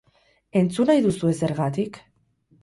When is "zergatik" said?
1.41-2.01